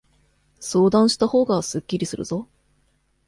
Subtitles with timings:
[0.59, 2.47] 相談したほうがすっきりするぞ。